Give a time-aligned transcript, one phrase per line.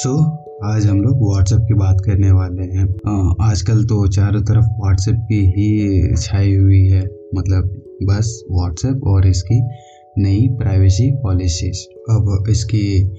[0.00, 2.84] सो so, आज हम लोग व्हाट्सएप की बात करने वाले हैं।
[3.42, 7.04] आजकल तो चारों तरफ़ व्हाट्सएप की ही छाई हुई है।
[7.36, 9.60] मतलब बस व्हाट्सएप और इसकी
[10.18, 11.78] नई प्राइवेसी पॉलिसीज़
[12.10, 13.12] अब इसकी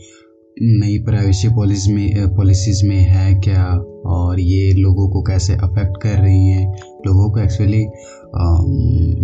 [0.61, 3.65] नई प्राइवेसी पॉलिसी में पॉलिसीज़ में है क्या?
[4.05, 6.77] और ये लोगों को कैसे अफेक्ट कर रही हैं?
[7.07, 7.83] लोगों को एक्चुअली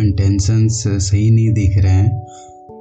[0.05, 2.25] इंटेंशंस सही नहीं दिख रहे हैं।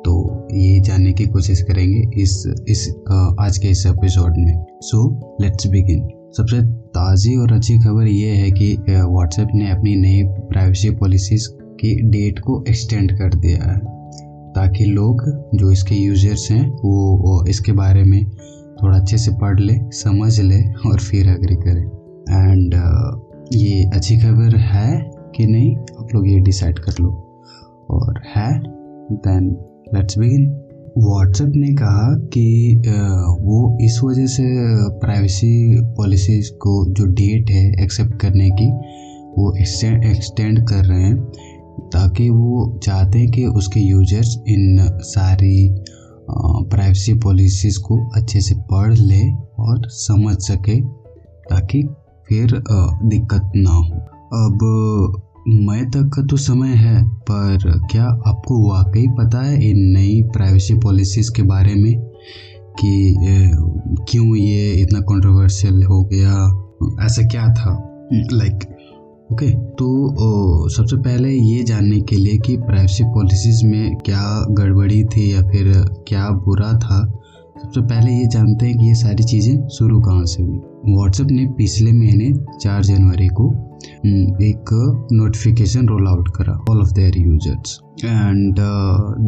[0.07, 2.95] तो ये जानने की कोशिश करेंगे इस इस
[3.41, 4.99] आज के इस एपिसोड में। सो
[5.41, 6.01] लेट्स बिगिन
[6.37, 6.61] सबसे
[6.95, 11.49] ताज़ी और अच्छी खबर ये है कि व्हाट्सएप ने अपनी नई प्राइवेसी पॉलिसीज़
[11.81, 13.79] की डेट को एक्सटेंड कर दिया है
[14.53, 15.23] ताकि लोग
[15.55, 18.25] जो इसके यूज़र्स हैं वो, इसके बारे में
[18.83, 21.83] थोड़ा अच्छे से पढ़ ले समझ ले और फिर अग्री करें।
[22.51, 22.75] एंड
[23.55, 27.11] ये अच्छी खबर है कि नहीं आप लोग ये डिसाइड कर लो।
[27.91, 28.51] और है
[29.13, 29.51] देन
[29.95, 30.47] लेट्स बिगिन
[30.99, 32.75] व्हाट्सएप ने कहा कि
[33.41, 34.45] वो इस वजह से
[35.01, 38.69] प्राइवेसी पॉलिसीज़ को जो डेट है एक्सेप्ट करने की,
[39.39, 41.17] वो एक्सटेंड कर रहे हैं,
[41.93, 45.69] ताकि वो चाहते हैं कि उसके यूज़र्स इन सारी
[46.31, 49.23] प्राइवेसी पॉलिसीज़ को अच्छे से पढ़ ले
[49.59, 50.81] और समझ सके,
[51.51, 51.83] ताकि
[52.29, 52.63] फिर
[53.05, 53.99] दिक्कत ना हो।
[54.45, 60.23] अब मई तक का तो समय है, पर क्या आपको वाकई पता है इन नई
[60.33, 61.95] प्राइवेसी पॉलिसीज़ के बारे में
[62.81, 63.15] कि
[64.11, 66.33] क्यों ये इतना कंट्रोवर्शियल हो गया?
[67.07, 67.75] ऐसा क्या था?
[68.33, 68.65] लाइक
[69.33, 75.33] ओके तो सबसे पहले ये जानने के लिए कि प्राइवेसी पॉलिसीज़ में क्या गड़बड़ी थी
[75.33, 75.73] या फिर
[76.09, 77.01] क्या बुरा था,
[77.63, 80.59] सबसे पहले ये जानते हैं कि ये सारी चीज़ें शुरू कहाँ से हुई।
[80.89, 83.53] व्हाट्सएप ने पिछले महीने चार जनवरी को
[84.43, 84.71] एक
[85.13, 88.57] नोटिफिकेशन रोल आउट करा all of their users and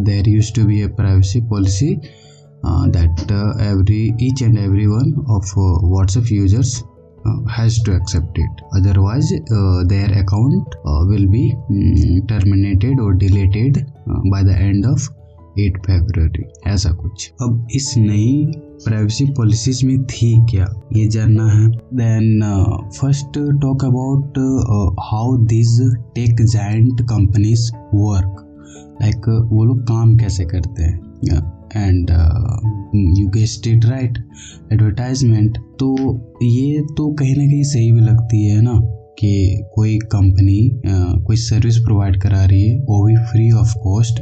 [0.05, 1.95] their use to be a privacy policy
[2.97, 6.83] that every each and every one of WhatsApp users
[7.59, 9.35] has to accept it otherwise
[9.89, 10.75] their account
[11.11, 11.49] will be
[12.29, 15.09] terminated और deleted by the end of
[15.61, 18.53] eight Feb ऐसा कुछ। अब इस नई
[18.87, 20.67] privacy policies में थी क्या?
[20.97, 22.43] ये जानना है। Then
[23.01, 24.39] first talk about
[25.01, 25.79] how this
[26.15, 28.43] tech giant companies work
[29.03, 30.99] like वो लोग काम कैसे करते हैं?
[31.77, 32.11] And
[33.19, 34.19] you guessed it right
[34.73, 35.95] advertisement तो
[36.43, 38.81] ये तो कहीं ना कहीं सही भी लगती है ना
[39.19, 44.21] कि कोई कंपनी uh, कोई सर्विस प्रोवाइड करा रही है वो भी फ्री ऑफ़ कॉस्ट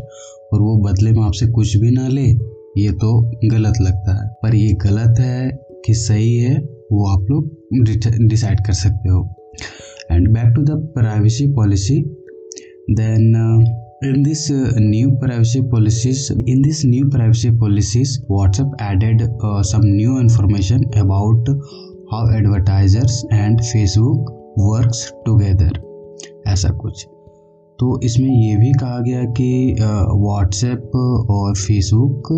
[0.53, 3.11] और वो बदले में आपसे कुछ भी ना ले। ये तो
[3.45, 5.51] गलत लगता है। पर ये गलत है
[5.87, 6.57] कि सही है,
[6.93, 9.23] वो आप लोग डिसाइड कर सकते हो।
[10.11, 12.01] And back to the privacy policy
[12.91, 13.35] then
[14.05, 14.47] in this
[14.79, 21.49] new privacy policies in this new privacy policies WhatsApp added some new information about
[22.13, 25.83] how advertisers and Facebook works together
[26.47, 27.07] ऐसा कुछ।
[27.79, 30.97] तो इसमें यह भी कहा गया कि uh, व्हाट्सएप
[31.31, 32.29] और फेसबुक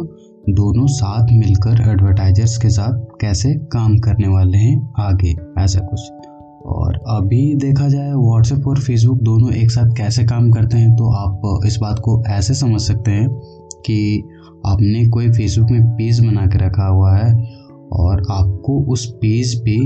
[0.49, 6.01] दोनों साथ मिलकर एडवर्टाइजर्स के साथ कैसे काम करने वाले हैं आगे, ऐसा कुछ।
[6.67, 11.13] और अभी देखा जाए व्हाट्सएप और फेसबुक दोनों एक साथ कैसे काम करते हैं तो
[11.13, 13.29] आप इस बात को ऐसे समझ सकते हैं
[13.87, 14.23] कि
[14.67, 17.33] आपने कोई फेसबुक में पेज बना के रखा हुआ है
[17.93, 19.79] और आपको उस पेज पे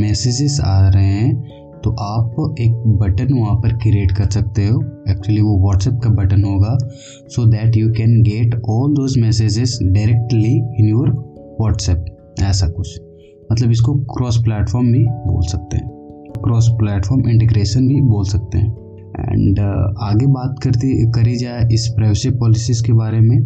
[0.00, 1.55] मैसेजेस आ रहे हैं
[1.86, 4.80] तो आप एक बटन वहाँ पर क्रिएट कर सकते हो।
[5.10, 6.78] एक्चुअली वो व्हाट्सएप का बटन होगा।
[7.28, 11.10] So that you can get all those messages directly in your
[11.60, 12.04] WhatsApp
[12.42, 13.00] ऐसा कुछ।
[13.52, 15.88] मतलब इसको क्रॉस प्लेटफॉर्म भी बोल सकते हैं।
[16.44, 18.72] क्रॉस प्लेटफॉर्म इंटीग्रेशन भी बोल सकते हैं।
[19.32, 23.40] एंड uh, आगे बात करती करी जाए इस प्राइवेसी पॉलिसीज़ के बारे में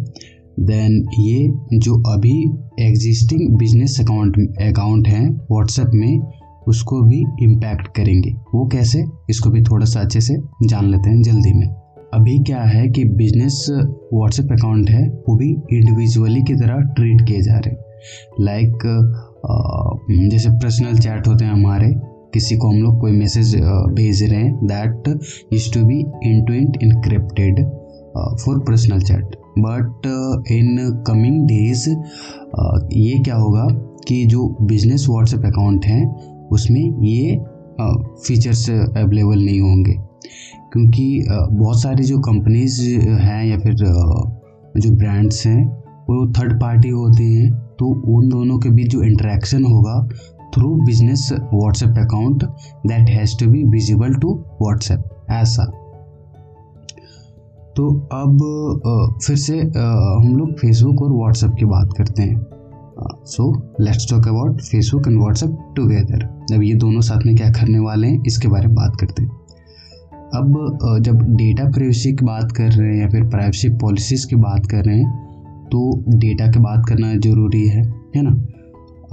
[0.59, 2.37] देन ये जो अभी
[2.79, 9.03] एग्जिस्टिंग बिज़नेस अकाउंट अकाउंट हैं व्हाट्सएप में उसको भी इम्पैक्ट करेंगे। वो कैसे?
[9.29, 11.67] इसको भी थोड़ा सा अच्छे से जान लेते हैं जल्दी में।
[12.13, 13.65] अभी क्या है कि बिज़नेस
[14.13, 17.89] व्हाट्सएप अकाउंट है, वो भी इंडिविजुअली की तरह ट्रीट किए जा रहे हैं।
[18.39, 18.87] लाइक
[20.31, 21.93] जैसे पर्सनल चैट होते हैं हमारे,
[22.33, 23.55] किसी को हम लोग कोई मैसेज
[23.95, 25.07] भेज रहे हैं that
[25.53, 27.63] use to be end to end encrypted
[28.43, 30.07] for personal chat but
[30.51, 33.67] in coming days ये क्या होगा
[34.07, 36.03] कि जो बिज़नेस व्हाट्सएप अकाउंट हैं
[36.51, 37.37] उसमें ये
[38.25, 39.93] फीचर्स अवेलेबल नहीं होंगे।
[40.73, 45.65] क्योंकि बहुत सारी जो कंपनीज़ हैं या फिर जो ब्रांड्स हैं,
[46.09, 49.95] वो थर्ड पार्टी होते हैं तो उन दोनों के बीच जो इंटरेक्शन होगा
[50.55, 52.43] through business WhatsApp account
[52.87, 55.65] that has to be visible to WhatsApp ऐसा।
[57.75, 62.35] तो अब फिर से हम लोग फेसबुक और व्हाट्सएप की बात करते हैं।
[63.27, 63.51] So
[63.81, 68.07] let's talk about Facebook and WhatsApp together जब ये दोनों साथ में क्या करने वाले
[68.07, 69.29] हैं, इसके बारे में बात करते हैं।
[70.33, 74.65] अब जब डेटा प्राइवेसी की बात कर रहे हैं या फिर प्राइवेसी पॉलिसीज़ की बात
[74.65, 77.81] कर रहे हैं तो डेटा की बात करना ज़रूरी है
[78.15, 78.29] है ना?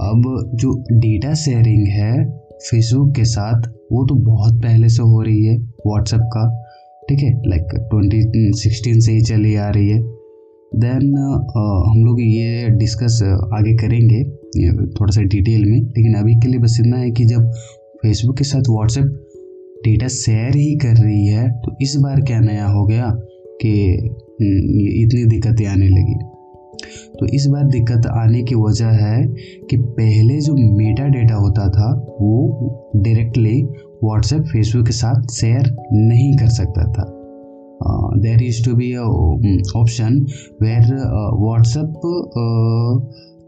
[0.01, 2.13] अब जो डेटा शेयरिंग है
[2.61, 6.47] फेसबुक के साथ, वो तो बहुत पहले से हो रही है व्हाट्सएप का,
[7.09, 7.31] ठीक है?
[7.47, 8.21] लाइक ट्वेंटी
[8.59, 9.99] सिक्सटीन से ही चली आ रही है।
[10.71, 13.19] देन uh, हम लोग ये डिस्कस
[13.53, 14.23] आगे करेंगे
[14.89, 17.51] थोड़ा सा डिटेल में। लेकिन अभी के लिए बस इतना है कि जब
[18.03, 19.05] फेसबुक के साथ व्हाट्सएप
[19.85, 23.09] डेटा शेयर ही कर रही है तो इस बार क्या नया हो गया
[23.61, 23.71] कि
[25.03, 26.15] इतनी दिक्कतें आने लगी।
[27.19, 29.27] तो इस बार दिक्कत आने की वजह है
[29.69, 33.61] कि पहले जो मेटा डेटा होता था वो डायरेक्टली
[34.03, 37.18] व्हाट्सएप फेसबुक के साथ शेयर नहीं कर सकता था।
[38.21, 40.19] There is to be option
[40.61, 40.95] where
[41.41, 41.93] WhatsApp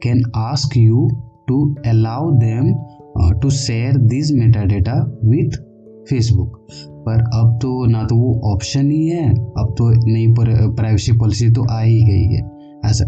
[0.03, 1.09] can ask you
[1.47, 2.73] to allow them
[3.41, 4.93] to share this meta data
[5.25, 5.57] with
[6.09, 6.57] Facebook
[7.05, 11.63] पर अब तो ना तो वो ऑप्शन ही है, अब तो नई प्राइवेसी पॉलिसी तो
[11.71, 12.41] आ ही गई है,
[12.85, 13.05] ऐसा।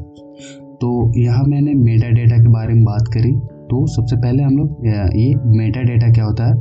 [0.82, 3.32] तो यहाँ मैंने मेटा डेटा के बारे में बात करी
[3.70, 6.54] तो सबसे पहले हम लोग, ये मेटा डेटा क्या होता है,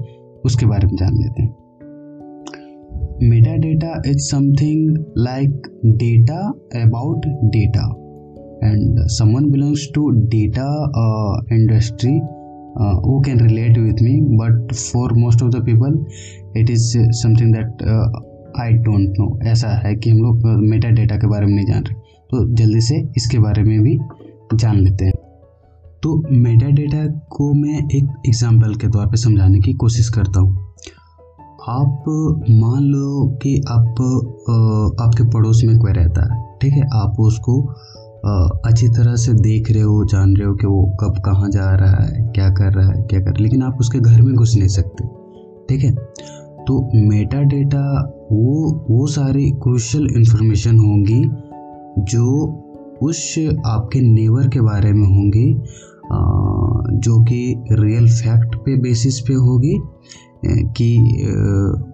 [0.45, 1.51] उसके बारे में जान लेते हैं।
[3.23, 5.69] Meta data is something like
[6.03, 6.39] data
[6.83, 7.27] about
[7.57, 7.89] data
[8.65, 10.69] and someone belongs to data
[11.55, 12.21] industry
[13.05, 15.97] who can relate with me but for most of the people
[16.55, 16.85] it is
[17.19, 18.07] something that uh,
[18.61, 21.83] I don't know ऐसा है कि हम लोग metadata के बारे में नहीं जान
[21.83, 21.95] रहे।
[22.31, 23.99] तो जल्दी से इसके बारे में भी
[24.55, 25.13] जान लेते हैं।
[26.03, 27.07] तो मेटा डेटा
[27.37, 30.72] को मैं एक एग्ज़ाम्पल के तौर पे समझाने की कोशिश करता हूँ।
[31.69, 32.05] आप
[32.51, 34.01] मान लो कि आप
[35.01, 36.83] आपके पड़ोस में कोई रहता है, ठीक है?
[36.95, 37.61] आप उसको
[38.69, 42.03] अच्छी तरह से देख रहे हो, जान रहे हो कि वो कब कहाँ जा रहा
[42.05, 44.55] है, क्या कर रहा है, क्या कर रहा है, लेकिन आप उसके घर में घुस
[44.57, 45.07] नहीं सकते,
[45.69, 45.93] ठीक है?
[46.67, 47.85] तो मेटा डेटा
[48.33, 51.23] वो वो सारी क्रूशल इंफॉर्मेशन होंगी
[52.13, 52.27] जो
[53.03, 53.35] उस
[53.67, 55.53] आपके नेवर के बारे में होंगी
[56.99, 59.75] जो कि रियल फैक्ट पे बेसिस पे होगी
[60.47, 60.89] कि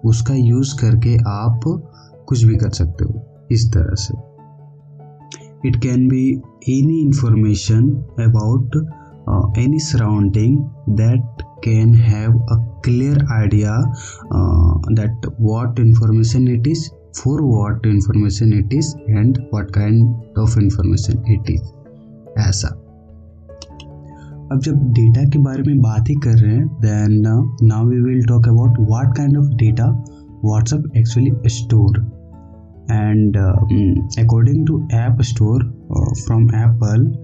[0.05, 1.61] उसका यूज़ करके आप
[2.27, 4.17] कुछ भी कर सकते हो, इस तरह से।
[5.67, 6.25] It can be
[6.69, 7.89] any information
[8.25, 8.75] about
[9.59, 10.57] any surrounding
[10.97, 13.75] that can have a clear idea
[14.91, 21.23] that what information it is for what information it is and what kind of information
[21.33, 21.71] it is
[22.39, 22.75] ऐसा।
[24.51, 27.21] अब जब data के बारे में बात ही कर रहे हैं then
[27.63, 30.03] now we will talk about what kind of data
[30.45, 31.99] WhatsApp actually store
[32.91, 33.37] and
[34.25, 35.63] according to app store
[36.27, 37.23] from Apple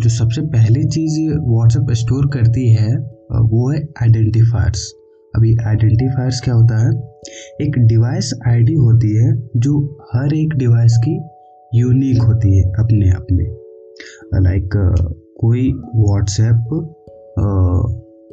[0.00, 2.96] जो सबसे पहली चीज़ व्हाट्सएप स्टोर करती है
[3.32, 4.92] वो है आइडेंटिफायर्स
[5.36, 6.90] अभी आइडेंटिफायर्स क्या होता है?
[7.60, 11.20] एक डिवाइस आईडी होती है, जो हर एक डिवाइस की
[11.74, 13.46] यूनिक होती है, अपने आप में।
[14.34, 14.68] लाइक
[15.36, 16.68] कोई व्हाट्सएप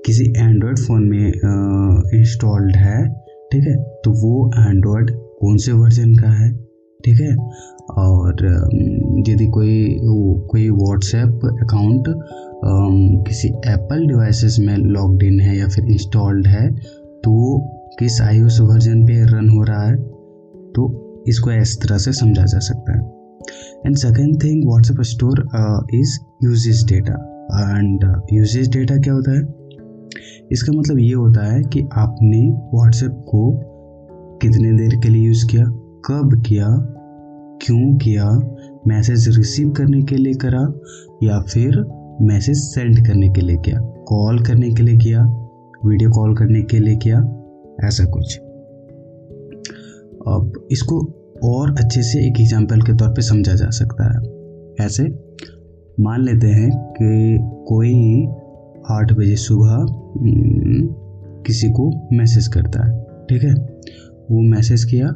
[0.06, 1.28] किसी एंड्रॉयड फ़ोन में
[2.20, 2.98] इंस्टॉल्ड है,
[3.52, 3.76] ठीक है?
[4.06, 5.12] तो वो एंड्रॉयड
[5.42, 6.52] कौन से वर्जन का है,
[7.06, 7.36] ठीक है?
[7.98, 8.46] और
[9.30, 9.98] यदि कोई
[10.52, 12.04] कोई व्हाट्सएप अकाउंट
[13.28, 16.70] किसी एप्पल डिवाइसेस में लॉग्ड इन है या फिर इंस्टॉल्ड है
[17.24, 17.58] तो वो
[18.00, 19.96] किस आई वर्जन पे रन हो रहा है
[20.76, 23.21] तो इसको इस तरह से समझा जा सकता है।
[23.86, 25.40] And second thing WhatsApp store
[25.94, 27.14] is usage data
[27.78, 29.42] and usage data क्या होता है?
[30.52, 32.40] इसका मतलब ये होता है कि आपने
[32.74, 33.52] व्हाट्सएप को
[34.42, 35.66] कितने देर के लिए यूज़ किया,
[36.06, 36.68] कब किया,
[37.62, 38.30] क्यों किया
[38.88, 40.62] मैसेज रिसीव करने के लिए करा,
[41.24, 41.78] या फिर
[42.22, 45.24] मैसेज सेंड करने के लिए किया कॉल करने के लिए किया
[45.86, 47.18] वीडियो कॉल करने के लिए किया,
[47.84, 48.38] ऐसा कुछ।
[50.28, 51.02] अब इसको
[51.44, 55.04] और अच्छे से एक एग्ज़ाम्पल के तौर पे समझा जा सकता है। ऐसे,
[55.98, 58.26] मान लेते हैं कि कोई
[58.92, 59.86] आठ बजे सुबह
[61.46, 63.54] किसी को मैसेज करता है, ठीक है?
[64.32, 65.08] वो मैसेज किया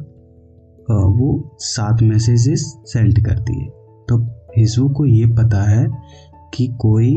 [0.90, 3.68] वो सात मैसेजेस सेंड करती है
[4.08, 4.18] तो
[4.50, 5.88] फेसबुक को ये पता है
[6.54, 7.14] कि कोई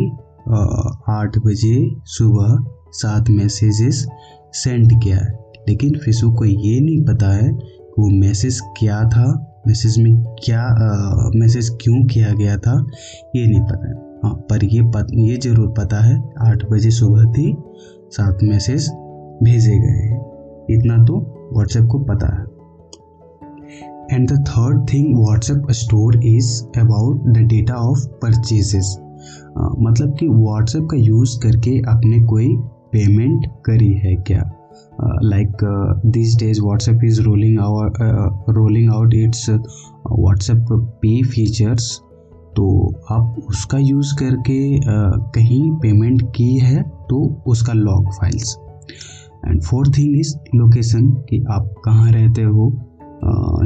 [1.11, 1.75] आठ बजे
[2.09, 2.57] सुबह
[2.93, 4.07] सात मैसेजेस
[4.55, 5.33] सेंड किया है।
[5.69, 7.51] लेकिन फेसबुक को ये नहीं पता है
[7.99, 9.27] वो मैसेज क्या था?
[9.67, 10.63] मैसेज में क्या
[11.37, 12.75] मैसेज क्यों किया गया था?
[13.37, 17.25] ये नहीं पता है। हाँ पर ये पत, ये ज़रूर पता है आठ बजे सुबह
[17.33, 17.57] थी
[18.11, 18.89] सात मैसेज
[19.43, 20.21] भेजे गए हैं।
[20.71, 21.19] इतना तो
[21.55, 22.47] व्हाट्सएप को पता है।
[24.15, 26.47] And the third thing WhatsApp store is
[26.83, 28.87] about the data of purchases.
[29.79, 32.49] मतलब कि व्हाट्सएप का यूज़ करके आपने कोई
[32.93, 34.43] पेमेंट करी है क्या?
[35.23, 35.65] Like
[36.07, 40.67] this days WhatsApp is rolling our rolling out its WhatsApp
[41.03, 42.01] pay features
[42.57, 48.57] तो आप उसका यूज़ करके uh, कहीं पेमेंट की है तो उसका log files
[49.47, 52.73] and fourth thing is location कि आप कहाँ रहते हो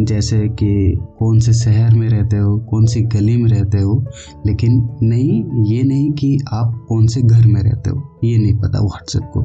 [0.01, 4.05] जैसे कि कौन से शहर में रहते हो कौन सी गली में रहते हो
[4.47, 8.81] लेकिन नहीं ये नहीं कि आप कौन से घर में रहते हो ये नहीं पता
[8.81, 9.43] व्हाट्सएप को.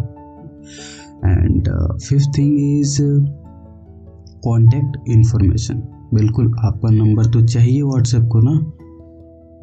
[1.26, 1.70] And
[2.00, 2.98] fifth thing is
[4.44, 5.84] contact information
[6.14, 8.74] बिल्कुल आपका नंबर तो चाहिए व्हाट्सएप को ना?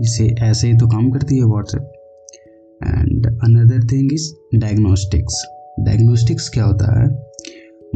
[0.01, 1.93] इसे ऐसे ही तो काम करती है WhatsApp
[2.85, 5.47] and another thing is diagnostics
[5.81, 7.09] diagnostics क्या होता है?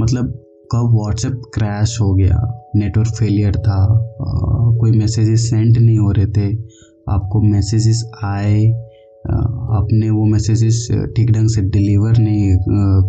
[0.01, 2.65] मतलब कब व्हाट्सएप क्रैश हो गया?
[2.77, 6.57] नेटवर्क फेलियर था आ, कोई मैसेजेस सेंड नहीं हो रहे थे
[7.11, 8.88] आपको मैसेजेस आए
[9.31, 12.57] आपने वो मैसेजेस ठीक ढंग से डिलीवर नहीं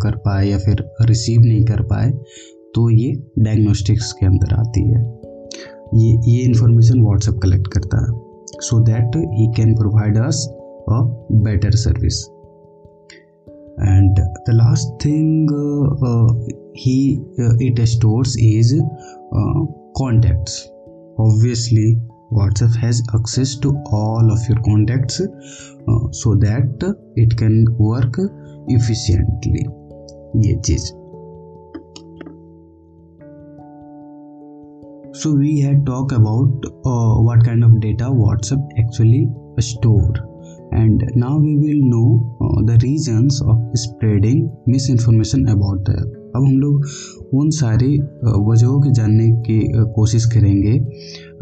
[0.02, 2.10] कर पाए या फिर रिसीव नहीं कर पाए
[2.74, 5.00] तो ये डायग्नोस्टिक्स के अंदर आती है।
[5.94, 8.20] ये ये इन्फॉर्मेशन व्हाट्सएप कलेक्ट करता है।
[8.60, 10.46] So that he can provide us
[10.88, 11.00] a
[11.32, 12.26] better service
[15.02, 16.28] thing uh, uh,
[16.74, 18.74] he uh, it stores is
[19.96, 20.68] contacts.
[21.18, 25.17] Obviously whatsapp has access to all of your contacts
[26.11, 26.85] so that
[27.15, 28.19] it can work
[28.77, 29.65] efficiently
[30.43, 30.93] ये चीज
[35.19, 39.21] so we had talked about uh, what kind of data whatsapp actually
[39.67, 40.15] store
[40.79, 42.09] and now we will know
[42.41, 46.86] uh, the reasons of spreading misinformation about the app अब हम लोग
[47.34, 47.98] उन सारी
[48.50, 49.60] वजहों के जानने की
[49.92, 50.78] कोशिश करेंगे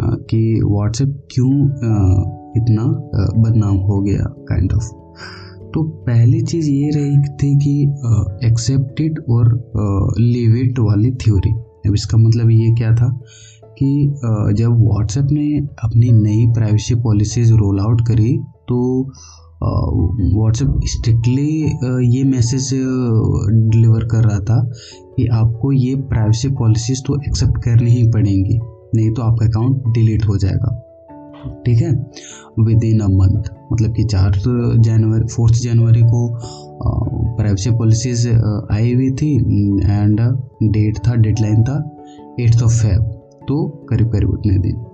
[0.01, 1.53] कि व्हाट्सएप क्यों
[2.57, 2.85] इतना
[3.41, 4.99] बदनाम हो गया काइंड kind ऑफ़ of.
[5.75, 7.83] तो पहली चीज़ ये रही थी कि
[8.47, 9.73] एक्सेप्टेड और
[10.21, 11.51] लिव इट वाली थ्योरी
[11.89, 13.21] अब इसका मतलब ये क्या था
[13.79, 14.15] कि
[14.59, 19.11] जब व्हाट्सएप ने अपनी नई प्राइवेसी पॉलिसीज़ रोल आउट करी तो
[19.63, 21.49] व्हाट्सएप स्ट्रिक्टली
[22.17, 22.71] ये मैसेज
[23.71, 24.61] डिलीवर कर रहा था
[25.17, 28.59] कि आपको ये प्राइवेसी पॉलिसीज़ तो एक्सेप्ट करनी ही पड़ेंगी
[28.97, 30.75] नहीं तो आपका अकाउंट डिलीट हो जाएगा।
[31.67, 31.91] ठीक है?
[32.61, 34.39] विद इन अ मंथ मतलब कि चार
[34.79, 36.21] जनवरी फोर्थ जनवरी को
[37.37, 38.29] प्राइवेसी पॉलिसीज़
[38.73, 39.35] आई हुई थी
[39.85, 40.21] एंड
[40.73, 41.79] डेट था डेडलाइन था
[42.41, 43.03] एट्थ ऑफ़ फेब
[43.49, 44.85] तो करीब करीब उतने दिन।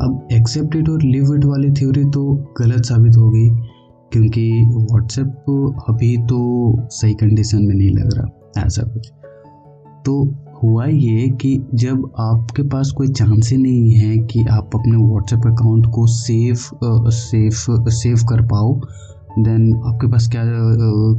[0.00, 2.24] अब एक्सेप्ट इट और लिव इट वाली थ्योरी तो
[2.60, 3.48] गलत साबित हो गई,
[4.12, 6.38] क्योंकि व्हाट्सएप अभी तो
[6.90, 9.10] सही कंडीशन में नहीं लग रहा, ऐसा कुछ।
[10.06, 10.22] तो
[10.62, 15.46] हुआ ये कि जब आपके पास कोई चांस ही नहीं है कि आप अपने व्हाट्सएप
[15.46, 16.70] अकाउंट को सेफ़
[17.14, 18.74] सेफ़ सेव कर पाओ
[19.38, 20.42] देन आपके पास क्या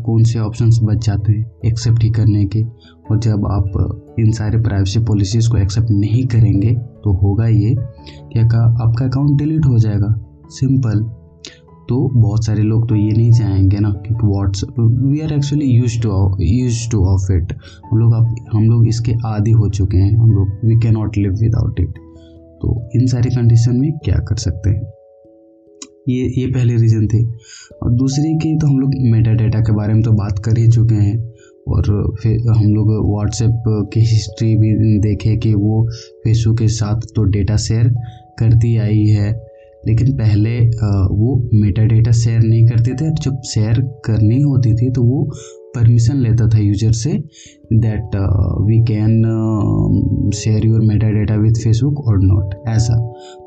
[0.05, 2.63] कौन से ऑप्शंस बच जाते हैं एक्सेप्ट ही करने के?
[3.12, 6.73] और जब आप इन सारे प्राइवेसी पॉलिसीज़ को एक्सेप्ट नहीं करेंगे
[7.03, 7.75] तो होगा ये
[8.33, 10.15] कि आपका अकाउंट डिलीट हो जाएगा।
[10.49, 11.03] सिंपल
[11.89, 15.99] तो बहुत सारे लोग तो ये नहीं चाहेंगे ना कि WhatsApp we are actually use
[16.01, 16.09] to
[16.41, 17.53] use to of it
[17.91, 21.17] हम लोग आप हम लोग इसके आदि हो चुके हैं, हम लोग we can not
[21.17, 21.97] live without it
[22.61, 24.81] तो इन सारी कंडीशन में क्या कर सकते हैं?
[26.09, 27.23] ये ये पहले रीज़न थे।
[27.75, 30.67] और दूसरी की तो हम लोग मेटा डेटा के बारे में तो बात कर ही
[30.67, 31.17] चुके हैं।
[31.69, 35.85] और फिर हम लोग व्हाट्सएप की हिस्ट्री भी देखें कि वो
[36.23, 37.89] फेसबुक के साथ तो डेटा शेयर
[38.39, 39.31] करती आई है,
[39.88, 45.03] लेकिन पहले वो मेटा डेटा शेयर नहीं करते थे। जब शेयर करनी होती थी तो
[45.03, 45.23] वो
[45.75, 47.11] परमिशन लेता था यूज़र से
[47.73, 48.15] that
[48.67, 52.97] we can share your meta data with Facebook और नॉट ऐसा।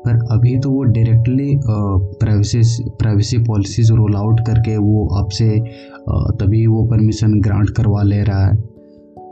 [0.05, 2.61] पर अभी तो वो directly privacy
[2.99, 8.45] privacy policies roll out करके वो आपसे uh, तभी वो परमिशन ग्रांट करवा ले रहा
[8.45, 8.55] है।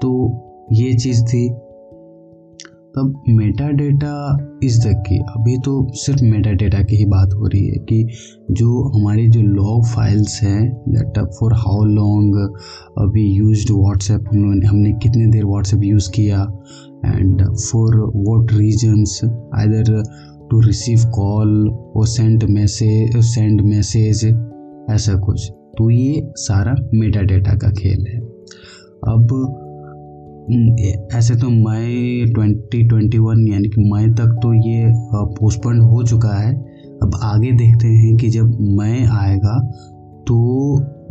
[0.01, 0.12] तो
[0.74, 1.48] ये चीज़ थी।
[2.98, 7.48] तब Meta data is the key अभी तो सिर्फ़ मेटा डेटा की ही बात हो
[7.48, 8.07] रही है कि
[8.51, 12.36] जो हमारी जो लॉग फाइल्स हैं दैट फॉर हाउ लॉन्ग
[12.98, 16.41] अभी यूज़ व्हाट्सएप हम हमने कितने देर व्हाट्सएप यूज़ किया
[17.05, 19.19] and for what reasons
[19.55, 20.03] either
[20.51, 24.25] to receive call और सेंड मैसेज सेंड मैसेज
[24.89, 28.19] ऐसा कुछ। तो ये सारा मेटा डेटा का खेल है।
[29.15, 29.27] अब
[30.41, 34.86] ऐसे तो मई 2021 यानी कि मई तक तो ये
[35.38, 36.53] पोस्टपोन हो चुका है।
[37.03, 39.60] अब आगे देखते हैं कि जब मई आएगा
[40.27, 40.38] तो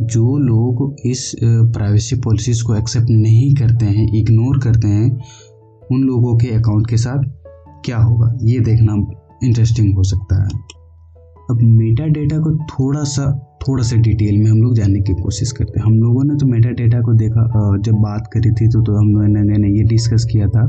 [0.03, 5.09] जो लोग इस प्राइवेसी पॉलिसीज़ को एक्सेप्ट नहीं करते हैं इग्नोर करते हैं,
[5.91, 7.23] उन लोगों के अकाउंट के साथ
[7.85, 8.33] क्या होगा?
[8.43, 8.93] ये देखना
[9.43, 10.49] इंटरेस्टिंग हो सकता है।
[11.51, 13.31] अब मेटा डेटा को थोड़ा सा
[13.61, 16.45] थोड़ा सा डिटेल में हम लोग जानने की कोशिश करते हैं। हम लोगों ने तो
[16.47, 17.43] मेटा डेटा को देखा
[17.77, 20.65] जब बात करी थी तो, तो हम लोगों ने ये डिस्कस किया था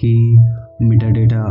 [0.00, 0.12] कि
[0.82, 1.42] मेटा डेटा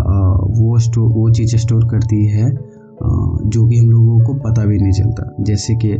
[0.51, 4.91] वो स्टोर वो चीज़ें स्टोर करती है जो कि हम लोगों को पता भी नहीं
[4.91, 5.93] चलता। जैसे कि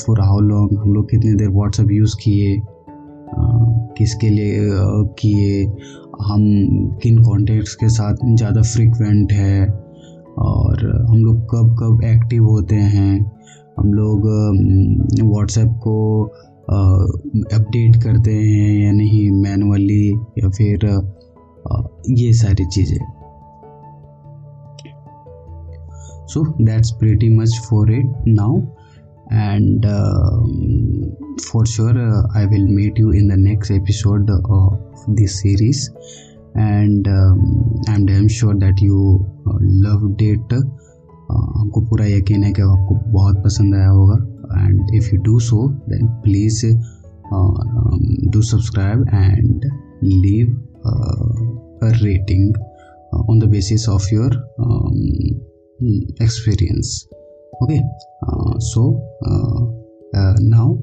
[0.00, 2.56] फॉर हाउ लॉन्ग हम लोग कितने देर व्हाट्सअप यूज़ किए
[3.98, 4.68] किसके लिए
[5.18, 5.64] किए
[6.26, 6.42] हम
[7.02, 9.66] किन कॉन्टेक्ट्स के साथ ज़्यादा फ्रिक्वेंट है
[10.38, 13.14] और हम लोग कब कब एक्टिव होते हैं,
[13.78, 14.26] हम लोग
[15.22, 15.96] व्हाट्सएप को
[17.56, 20.86] अपडेट करते हैं या नहीं मैनुअली या फिर
[22.18, 22.98] ये सारी चीज़ें।
[26.26, 28.60] So that's pretty much for it now
[29.32, 29.86] and
[31.42, 31.98] for sure
[32.36, 35.88] I will meet you in the next episode of this series
[36.58, 37.08] and
[37.88, 39.26] I am damn sure that you
[39.62, 40.52] love date
[41.32, 44.14] हमको पूरा यकीन है कि आपको बहुत पसंद आया होगा।
[44.66, 46.66] And if you do so then please
[48.30, 49.64] do subscribe and
[50.04, 50.46] leave
[50.86, 52.54] a rating
[53.30, 54.36] on the basis of your
[56.22, 57.06] experience
[57.62, 57.78] okay
[58.60, 58.88] so
[60.40, 60.74] now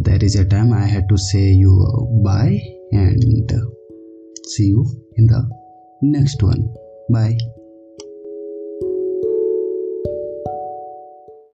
[0.00, 1.70] there is a time I have to say you
[2.24, 2.54] bye
[2.94, 3.52] and
[4.56, 4.84] see you
[5.16, 5.42] in the
[6.02, 6.62] next one.
[7.10, 7.59] Bye